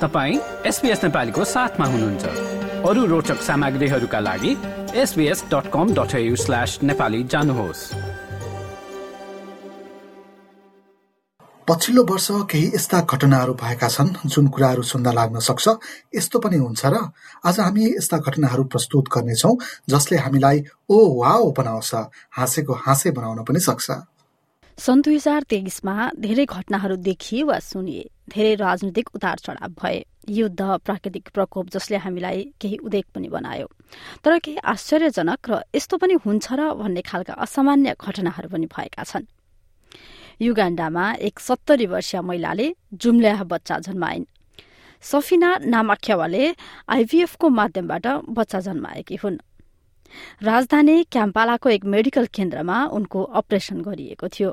तपाईँ 0.00 0.38
एसपिएस 0.66 1.02
नेपालीको 1.04 1.44
हुनुहुन्छ। 1.86 2.24
अरू 2.84 3.04
रोचक 3.06 3.40
सामग्रीहरूका 3.40 4.18
लागि 4.20 4.52
एसबिएस 4.94 5.44
डट 5.50 5.70
जानुहोस्। 7.24 7.80
पछिल्लो 11.68 12.02
वर्ष 12.04 12.28
केही 12.50 12.66
यस्ता 12.74 13.00
घटनाहरू 13.08 13.54
भएका 13.54 13.88
छन् 13.88 14.12
जुन 14.26 14.46
कुराहरू 14.52 14.82
सुन्दा 14.82 15.12
लाग्न 15.12 15.40
सक्छ। 15.40 15.66
यस्तो 16.14 16.38
पनि 16.38 16.56
हुन्छ 16.56 16.86
र 16.86 16.96
आज 17.46 17.60
हामी 17.60 17.84
यस्ता 17.96 18.18
घटनाहरू 18.18 18.64
प्रस्तुत 18.64 19.08
गर्नेछौँ 19.08 19.56
जसले 19.88 20.16
हामीलाई 20.18 20.64
ओ 20.88 20.96
वाओ 21.22 21.50
बनाउँछ 21.56 21.94
हाँसेको 22.36 22.72
हाँसे 22.84 23.10
बनाउन 23.16 23.44
पनि 23.48 23.60
सक्छ। 23.60 23.90
सन् 24.78 25.02
दुई 25.02 25.14
हजार 25.14 25.42
तेइसमा 25.42 25.94
धेरै 26.20 26.44
घटनाहरू 26.46 26.96
देखिए 27.00 27.42
वा 27.42 27.58
सुनिए। 27.58 28.04
धेरै 28.28 28.54
राजनैतिक 28.54 29.08
उतार 29.14 29.38
चढाव 29.38 29.72
भए। 29.72 30.04
युद्ध 30.28 30.60
प्राकृतिक 30.84 31.28
प्रकोप 31.34 31.68
जसले 31.72 31.96
हामीलाई 31.96 32.42
केही 32.60 32.76
उदेक 32.84 33.06
पनि 33.14 33.28
बनायो। 33.28 33.66
तर 34.20 34.38
केही 34.38 34.56
आश्चर्यजनक 34.60 35.50
र 35.50 35.60
यस्तो 35.74 35.96
पनि 35.96 36.14
हुन्छ 36.20 36.46
र 36.52 36.60
भन्ने 36.76 37.02
खालका 37.08 37.34
असामान्य 37.34 37.94
घटनाहरू 37.96 38.48
पनि 38.52 38.66
भएका 38.68 39.02
छन्। 39.02 39.24
युगाण्डामा 40.44 41.04
एक 41.24 41.40
सत्तरी 41.40 41.86
वर्षीय 41.86 42.20
महिलाले 42.20 42.66
जुम्ल्याह 43.00 43.42
बच्चा 43.48 43.78
जन्माइन्। 43.80 44.28
सफिना 45.00 45.50
नामाख्यावाले 45.72 46.44
आइभीएफको 46.88 47.48
माध्यमबाट 47.48 48.06
बच्चा 48.28 48.60
जन्माएकी 48.60 49.16
हुन्। 49.24 49.40
राजधानी 50.44 50.96
क्याम्पालाको 51.12 51.68
एक 51.70 51.84
मेडिकल 51.84 52.26
केन्द्रमा 52.28 52.84
उनको 52.92 53.22
अपरेशन 53.40 53.80
गरिएको 53.80 54.28
थियो। 54.28 54.52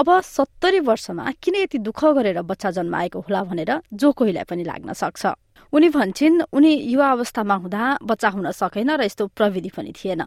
अब 0.00 0.08
सत्तरी 0.24 0.80
वर्षमा 0.88 1.30
किन 1.42 1.54
यति 1.62 1.78
दुःख 1.88 2.04
गरेर 2.16 2.40
बच्चा 2.50 2.70
जन्माएको 2.78 3.20
होला 3.20 3.42
भनेर 3.50 3.72
जो 4.00 4.12
कोहीलाई 4.18 4.44
पनि 4.50 4.64
लाग्न 4.64 4.92
सक्छ 5.02 5.26
उनी 5.72 5.88
भन्छन् 5.96 6.40
उनी 6.52 6.72
युवा 6.92 7.10
अवस्थामा 7.16 7.54
हुँदा 7.64 7.82
बच्चा 8.10 8.28
हुन 8.34 8.50
सकेन 8.62 8.90
र 8.90 9.04
यस्तो 9.04 9.26
प्रविधि 9.38 9.70
पनि 9.76 9.92
थिएन 9.98 10.26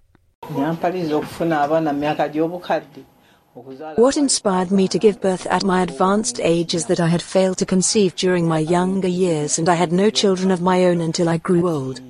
What 3.98 4.18
inspired 4.18 4.72
me 4.72 4.88
to 4.88 4.98
give 4.98 5.22
birth 5.22 5.46
at 5.46 5.64
my 5.64 5.84
advanced 5.84 6.40
age 6.42 6.74
is 6.74 6.88
that 6.88 7.00
I 7.00 7.08
had 7.08 7.22
failed 7.22 7.60
to 7.60 7.68
conceive 7.68 8.16
during 8.16 8.48
my 8.48 8.58
younger 8.58 9.08
years 9.08 9.60
and 9.60 9.70
I 9.70 9.76
had 9.76 9.92
no 9.92 10.10
children 10.10 10.50
of 10.50 10.60
my 10.60 10.86
own 10.86 11.02
until 11.02 11.30
I 11.30 11.38
grew 11.38 11.70
old. 11.70 12.02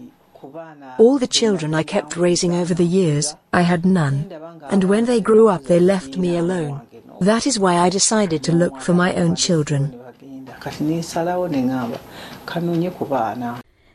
All 1.00 1.18
the 1.20 1.28
children 1.28 1.74
I 1.74 1.84
kept 1.84 2.18
raising 2.18 2.54
over 2.54 2.74
the 2.74 2.86
years, 2.86 3.36
I 3.54 3.62
had 3.62 3.86
none. 3.86 4.30
And 4.70 4.84
when 4.86 5.06
they 5.06 5.22
grew 5.22 5.48
up, 5.48 5.64
they 5.66 5.80
left 5.80 6.18
me 6.18 6.38
alone. 6.38 6.82
That 7.22 7.48
is 7.48 7.60
why 7.60 7.78
I 7.78 7.90
decided 7.90 8.44
to 8.44 8.52
look 8.52 8.82
for 8.82 8.94
my 8.94 9.14
own 9.16 9.36
children. 9.36 9.92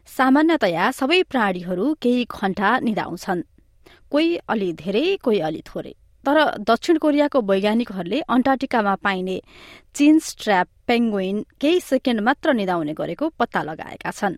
सामान्यतया 0.08 0.90
सबै 0.98 1.20
प्राणीहरू 1.32 1.86
केही 2.02 2.24
घण्टा 2.24 2.70
निदाउँछन् 2.86 3.42
कोही 4.12 4.36
अलि 4.52 4.72
धेरै 4.82 5.04
कोही 5.24 5.38
अलि 5.48 5.60
थोरै 5.68 5.92
तर 6.26 6.38
दक्षिण 6.70 6.96
कोरियाको 7.04 7.40
वैज्ञानिकहरूले 7.50 8.20
अन्टार्टिकामा 8.34 8.94
पाइने 9.06 9.36
चिन 9.96 10.18
स्ट्र्याप 10.28 10.68
पेङ्गुइन 10.88 11.36
केही 11.60 11.80
सेकेन्ड 11.92 12.20
मात्र 12.28 12.52
निदाउने 12.60 12.94
गरेको 13.00 13.28
पत्ता 13.38 13.62
लगाएका 13.70 14.10
छन् 14.18 14.36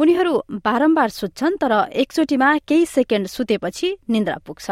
उनीहरू 0.00 0.32
बारम्बार 0.64 1.08
सुत्छन् 1.10 1.58
तर 1.60 1.72
एकचोटिमा 2.02 2.48
केही 2.68 2.86
सेकेन्ड 2.86 3.26
सुतेपछि 3.26 3.88
निन्द्रा 4.08 4.36
पुग्छ। 4.46 4.66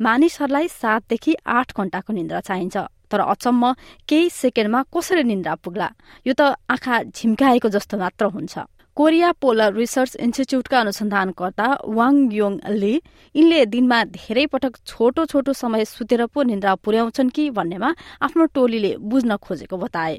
मानिसहरूलाई 0.00 0.68
सातदेखि 0.68 1.34
आठ 1.46 1.68
घण्टाको 1.76 2.12
निन्द्रा 2.12 2.40
चाहिन्छ 2.40 2.76
तर 3.10 3.20
अचम्म 3.22 3.72
केही 4.08 4.30
सेकेन्डमा 4.30 4.82
कसरी 4.94 5.22
निन्द्रा 5.22 5.54
पुग्ला 5.64 5.88
यो 6.26 6.32
त 6.38 6.54
आँखा 6.68 7.02
झिम्काएको 7.14 7.68
जस्तो 7.68 7.98
मात्र 7.98 8.24
हुन्छ। 8.34 8.58
कोरिया 8.96 9.30
पोलर 9.40 9.72
रिसर्च 9.74 10.16
इन्स्टिच्युटका 10.16 10.78
अनुसन्धानकर्ता 10.80 11.66
वाङ 11.84 12.14
योङ 12.32 12.52
ली 12.80 12.94
यिनले 13.34 13.64
दिनमा 13.68 13.98
धेरै 14.16 14.46
पटक 14.52 14.72
छोटो 14.86 15.26
छोटो 15.26 15.52
समय 15.52 15.84
सुतेर 15.84 16.26
पो 16.32 16.42
निन्द्रा 16.42 16.74
पुर्याउँछन् 16.80 17.30
कि 17.30 17.50
भन्नेमा 17.52 17.90
आफ्नो 18.24 18.44
टोलीले 18.56 18.96
बुझ्न 18.96 19.36
खोजेको 19.36 19.76
बताए। 19.76 20.16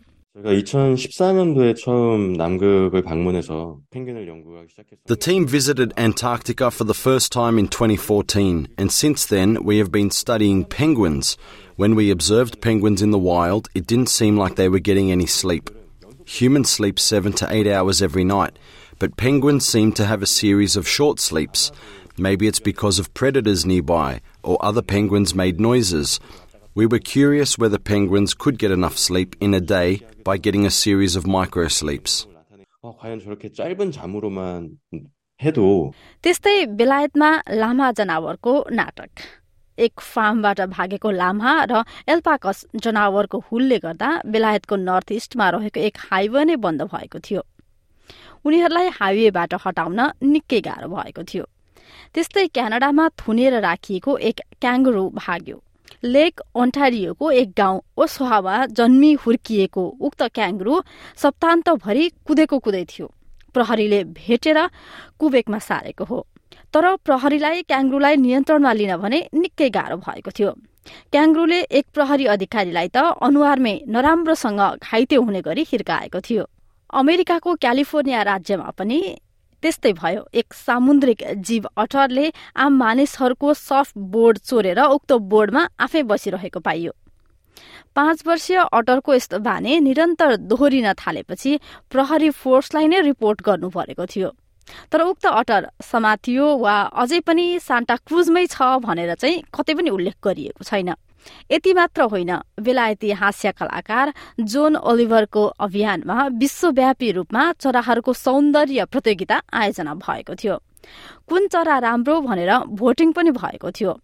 The 5.05 5.15
team 5.19 5.47
visited 5.47 5.93
Antarctica 5.97 6.69
for 6.69 6.83
the 6.83 6.93
first 6.93 7.31
time 7.31 7.57
in 7.57 7.67
2014, 7.67 8.67
and 8.77 8.91
since 8.91 9.25
then 9.25 9.63
we 9.63 9.79
have 9.79 9.91
been 9.91 10.11
studying 10.11 10.63
penguins. 10.63 11.37
When 11.75 11.95
we 11.95 12.11
observed 12.11 12.61
penguins 12.61 13.01
in 13.01 13.09
the 13.09 13.17
wild, 13.17 13.67
it 13.73 13.87
didn't 13.87 14.09
seem 14.09 14.37
like 14.37 14.57
they 14.57 14.69
were 14.69 14.77
getting 14.77 15.11
any 15.11 15.25
sleep. 15.25 15.71
Humans 16.27 16.69
sleep 16.69 16.99
seven 16.99 17.33
to 17.33 17.51
eight 17.51 17.65
hours 17.65 18.03
every 18.03 18.23
night, 18.23 18.59
but 18.99 19.17
penguins 19.17 19.65
seem 19.65 19.91
to 19.93 20.05
have 20.05 20.21
a 20.21 20.27
series 20.27 20.75
of 20.75 20.87
short 20.87 21.19
sleeps. 21.19 21.71
Maybe 22.15 22.45
it's 22.47 22.59
because 22.59 22.99
of 22.99 23.13
predators 23.15 23.65
nearby, 23.65 24.21
or 24.43 24.63
other 24.63 24.83
penguins 24.83 25.33
made 25.33 25.59
noises, 25.59 26.19
We 26.77 26.85
were 26.85 26.99
curious 26.99 27.57
whether 27.57 27.79
penguins 27.79 28.35
could 28.35 28.59
get 28.59 28.69
enough 28.69 28.97
sleep 28.99 29.35
in 29.39 29.55
a 29.55 29.59
day 29.59 30.01
by 30.23 30.37
getting 30.37 30.63
a 30.67 30.69
series 30.69 31.15
of 31.15 31.25
micro 31.25 31.67
sleeps. 31.67 32.27
त्यस्तै 36.23 36.55
बेलायतमा 36.81 37.29
लामा 37.61 37.91
जनावरको 37.99 38.53
नाटक। 38.79 39.09
एक 39.79 39.99
फार्मबाट 40.11 40.61
भागेको 40.77 41.11
लामा 41.11 41.51
र 41.71 41.83
एल्पाकस 42.13 42.65
जनावरको 42.85 43.37
हुलले 43.49 43.77
गर्दा 43.79 44.09
बेलायतको 44.29 44.75
नर्थ 44.87 45.11
इस्टमा 45.17 45.49
रहेको 45.57 45.79
एक 45.81 45.97
हाइवे 46.09 46.43
नै 46.45 46.55
बन्द 46.61 46.81
भएको 46.93 47.19
थियो। 47.25 47.41
उनीहरूलाई 48.45 48.87
हाइवेबाट 49.01 49.53
हटाउन 49.65 49.99
निकै 50.23 50.61
गाह्रो 50.61 50.87
भएको 50.93 51.23
थियो। 51.25 51.45
त्यस्तै 52.13 52.47
क्यानाडामा 52.53 53.05
थुनेर 53.17 53.53
राखिएको 53.65 54.17
एक 54.29 54.37
क्याङ्गरू 54.61 55.09
भाग्यो। 55.25 55.57
लेक 56.03 56.41
ओन्टारियोको 56.55 57.31
एक 57.31 57.49
गाउँ 57.57 57.81
ओसोहावा 57.97 58.65
जन्मी 58.77 59.13
हुर्किएको 59.13 59.83
उक्त 60.01 60.23
क्याङ्ग्रु 60.35 60.81
सप्तान्तभरि 61.17 62.09
कुदेको 62.27 62.59
कुदै 62.59 62.83
थियो। 62.85 63.07
प्रहरीले 63.53 64.03
भेटेर 64.03 64.59
कुबेकमा 65.19 65.59
सारेको 65.59 66.03
हो। 66.03 66.25
तर 66.73 66.95
प्रहरीलाई 67.05 67.61
क्याङ्ग्रुलाई 67.61 68.15
नियन्त्रणमा 68.15 68.73
लिन 68.73 68.95
भने 68.97 69.19
निकै 69.33 69.69
गाह्रो 69.69 69.97
भएको 69.97 70.31
थियो। 70.31 70.51
क्याङ्ग्रुले 71.11 71.59
एक 71.61 71.85
प्रहरी 71.93 72.25
अधिकारीलाई 72.25 72.87
त 72.87 72.97
अनुहारमै 72.97 73.75
नराम्रोसँग 73.87 74.61
घाइते 74.83 75.15
हुने 75.15 75.41
गरी 75.41 75.63
हिर्काएको 75.71 76.19
थियो। 76.19 76.43
अमेरिकाको 76.93 77.55
क्यालिफोर्निया 77.55 78.21
राज्यमा 78.23 78.69
पनि 78.77 78.99
त्यस्तै 79.67 79.91
भयो। 79.93 80.21
एक 80.33 80.53
सामुद्रिक 80.55 81.23
जीव 81.43 81.67
अटरले 81.77 82.31
आम 82.55 82.71
मानिसहरूको 82.79 83.53
सफ्ट 83.53 83.97
बोर्ड 84.13 84.37
चोरेर 84.47 84.79
उक्त 84.87 85.11
बोर्डमा 85.27 85.67
आफै 85.83 86.03
बसिरहेको 86.07 86.59
पाइयो। 86.63 86.91
पाँच 87.95 88.17
वर्षीय 88.27 88.57
अटरको 88.71 89.13
यस्तो 89.13 89.37
बाने 89.43 89.79
निरन्तर 89.83 90.35
दोहोरिन 90.47 90.87
थालेपछि 90.95 91.51
प्रहरी 91.91 92.29
फोर्सलाई 92.39 92.87
नै 92.87 92.99
रिपोर्ट 93.03 93.41
गर्नु 93.43 93.69
परेको 93.69 94.05
थियो। 94.05 94.29
तर 94.91 95.01
उक्त 95.01 95.25
अटर 95.25 95.67
समातियो 95.81 96.45
वा 96.63 96.75
अझै 97.03 97.19
पनि 97.27 97.45
सान्टा 97.59 97.95
क्रुजमै 98.07 98.45
छ 98.47 98.79
भनेर 98.79 99.13
चाहिँ 99.15 99.43
कतै 99.51 99.73
पनि 99.73 99.89
उल्लेख 99.89 100.15
गरिएको 100.23 100.63
छैन। 100.63 100.93
यति 101.51 101.73
मात्र 101.73 102.01
होइन 102.03 102.31
बेलायती 102.61 103.11
हास्य 103.11 103.51
कलाकार 103.51 104.13
जोन 104.39 104.75
ओलिभरको 104.75 105.45
अभियानमा 105.59 106.27
विश्वव्यापी 106.39 107.11
रूपमा 107.11 107.51
चराहरूको 107.59 108.13
सौन्दर्य 108.13 108.85
प्रतियोगिता 108.85 109.41
आयोजना 109.53 109.93
भएको 109.95 110.35
थियो। 110.35 110.57
कुन 111.27 111.47
चरा 111.47 111.77
राम्रो 111.79 112.19
भनेर 112.21 112.51
भोटिङ 112.73 113.11
पनि 113.11 113.31
भएको 113.31 113.71
थियो। 113.71 113.99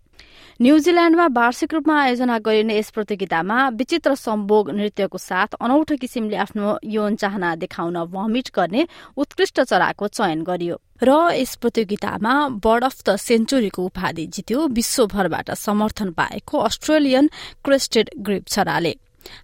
न्यूजील्याण्डमा 0.62 1.26
वार्षिक 1.34 1.74
रूपमा 1.74 1.96
आयोजना 2.02 2.38
गरिने 2.40 2.78
यस 2.78 2.90
प्रतियोगितामा 2.92 3.58
विचित्र 3.70 4.16
सम्भोग 4.16 4.70
नृत्यको 4.70 5.18
साथ 5.18 5.56
अनौठो 5.62 5.96
किसिमले 5.98 6.38
आफ्नो 6.38 6.78
यौन 6.86 7.16
चाहना 7.16 7.56
देखाउन 7.56 7.98
भमिट 8.06 8.50
गर्ने 8.56 8.88
उत्कृष्ट 9.18 9.62
चराको 9.62 10.08
चयन 10.08 10.44
गरियो। 10.44 10.76
र 11.04 11.32
यस 11.36 11.56
प्रतियोगितामा 11.56 12.48
बर्ड 12.64 12.84
अफ 12.84 13.04
द 13.10 13.16
सेन्चुरीको 13.16 13.86
उपाधि 13.86 14.26
जित्यो 14.28 14.68
विश्वभरबाट 14.68 15.52
समर्थन 15.52 16.12
पाएको 16.12 16.58
अस्ट्रेलियन 16.58 17.30
क्रेस्टेड 17.66 18.10
ग्रिप 18.18 18.46
चराले 18.46 18.96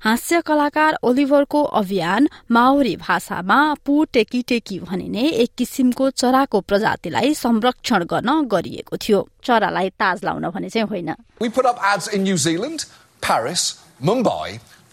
हास्य 0.01 0.41
कलाकार 0.41 0.97
ओलिभरको 1.03 1.63
अभियान 1.63 2.27
माओरी 2.51 2.95
भाषामा 2.95 3.73
पु 3.85 4.03
टेकी 4.03 4.41
टेकी 4.41 4.79
भनिने 4.79 5.29
एक 5.29 5.49
किसिमको 5.57 6.09
चराको 6.09 6.61
प्रजातिलाई 6.61 7.33
संरक्षण 7.33 8.03
गर्न 8.03 8.41
गरिएको 8.47 8.97
थियो। 8.97 9.27
चरालाई 9.43 9.89
ताज 9.89 10.23
लाउन 10.23 10.49
भने 10.49 10.69
चाहिँ 10.69 10.87
होइन। 10.87 11.13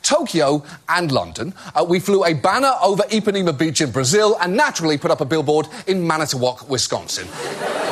Tokyo, 0.07 0.49
and 0.89 1.11
London. 1.13 1.53
Uh, 1.75 1.85
we 1.93 1.99
flew 2.01 2.25
a 2.25 2.35
banner 2.47 2.75
over 2.83 3.05
Ipanema 3.19 3.57
Beach 3.59 3.81
in 3.81 3.91
Brazil 3.91 4.37
and 4.41 4.57
naturally 4.57 4.99
put 4.99 5.11
up 5.11 5.21
a 5.21 5.25
billboard 5.25 5.67
in 5.87 6.07
Manitowoc, 6.07 6.69
Wisconsin. 6.71 7.27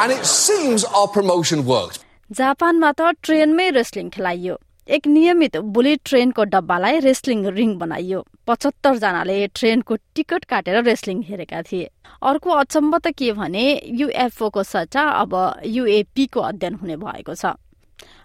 and 0.01 0.11
it 0.13 0.25
seems 0.27 0.85
our 0.85 1.09
promotion 1.09 1.65
worked. 1.67 1.99
जापानमा 2.31 2.91
त 2.99 3.11
ट्रेनमै 3.27 3.67
रेस्लिङ 3.77 4.09
खेलाइयो 4.15 4.55
एक 4.87 5.07
नियमित 5.07 5.57
बुलेट 5.77 6.01
ट्रेनको 6.11 6.45
डब्बालाई 6.55 6.99
रेस्लिङ 7.05 7.45
रिङ 7.59 7.75
बनाइयो 7.83 8.21
पचहत्तर 8.51 8.97
जनाले 9.05 9.37
ट्रेनको 9.61 9.97
ticket 10.17 10.45
काटेर 10.53 10.83
रेस्लिङ 10.89 11.23
हेरेका 11.29 11.61
थिए 11.69 11.89
अर्को 12.31 12.51
अचम्म 12.63 12.99
त 13.05 13.13
के 13.21 13.33
भने 13.41 13.65
युएफओको 14.01 14.63
सट्टा 14.73 15.05
अब 15.23 15.37
युएपीको 15.77 16.41
अध्ययन 16.51 16.75
हुने 16.83 16.97
भएको 17.05 17.35
छ 17.43 17.55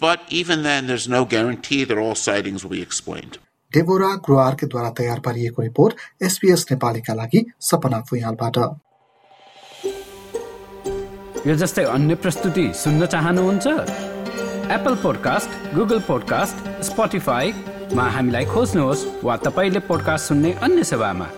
but 0.00 0.20
even 0.30 0.62
then, 0.62 0.86
there's 0.86 1.08
no 1.08 1.24
guarantee 1.24 1.84
that 1.84 1.98
all 1.98 2.14
sightings 2.14 2.64
will 2.64 2.74
be 2.76 2.82
explained. 2.82 3.38
Deborah 3.72 4.10
ग्रोआर्केद्वारा 4.26 4.90
तयार 4.98 5.18
पारिएको 5.20 5.62
रिपोर्ट 5.62 6.22
एसपीएस 6.24 6.66
नेपालीका 6.70 7.14
लागि 7.14 7.44
सपना 7.70 8.00
फुइहालबाट 8.10 8.56
यो 11.46 11.54
जस्तै 11.54 11.84
अन्य 11.96 12.14
प्रस्तुति 12.22 12.66
सुन्न 12.74 13.06
चाहनुहुन्छ? 13.06 13.66
एप्पल 14.76 14.94
पोडकास्ट 15.02 15.50
गुगल 15.74 16.00
पोडकास्ट 16.08 16.56
स्पोटिफाईमा 16.88 18.08
हामीलाई 18.16 18.44
खोज्नुहोस् 18.54 19.04
वा 19.24 19.36
तपाईँले 19.44 19.80
पोडकास्ट 19.90 20.28
सुन्ने 20.28 20.52
अन्य 20.68 20.84
सेवामा। 20.84 21.28